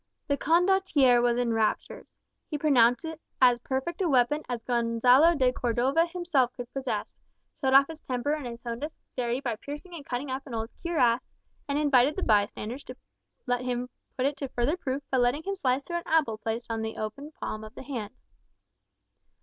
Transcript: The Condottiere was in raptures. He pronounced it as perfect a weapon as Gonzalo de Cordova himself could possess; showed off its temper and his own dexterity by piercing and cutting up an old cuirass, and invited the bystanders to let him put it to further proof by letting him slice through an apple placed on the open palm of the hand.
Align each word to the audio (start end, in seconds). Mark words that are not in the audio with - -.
The 0.25 0.35
Condottiere 0.35 1.21
was 1.21 1.37
in 1.37 1.53
raptures. 1.53 2.11
He 2.49 2.57
pronounced 2.57 3.05
it 3.05 3.21
as 3.39 3.59
perfect 3.59 4.01
a 4.01 4.09
weapon 4.09 4.41
as 4.49 4.63
Gonzalo 4.63 5.35
de 5.35 5.51
Cordova 5.53 6.07
himself 6.07 6.51
could 6.57 6.73
possess; 6.73 7.13
showed 7.59 7.75
off 7.75 7.87
its 7.87 8.01
temper 8.01 8.33
and 8.33 8.47
his 8.47 8.57
own 8.65 8.79
dexterity 8.79 9.41
by 9.41 9.57
piercing 9.57 9.93
and 9.93 10.03
cutting 10.03 10.31
up 10.31 10.41
an 10.47 10.55
old 10.55 10.71
cuirass, 10.81 11.21
and 11.69 11.77
invited 11.77 12.15
the 12.15 12.23
bystanders 12.23 12.83
to 12.85 12.95
let 13.45 13.61
him 13.61 13.89
put 14.17 14.25
it 14.25 14.37
to 14.37 14.47
further 14.49 14.75
proof 14.75 15.03
by 15.11 15.19
letting 15.19 15.43
him 15.43 15.55
slice 15.55 15.83
through 15.83 15.97
an 15.97 16.03
apple 16.07 16.39
placed 16.39 16.71
on 16.71 16.81
the 16.81 16.97
open 16.97 17.31
palm 17.39 17.63
of 17.63 17.75
the 17.75 17.83
hand. 17.83 18.15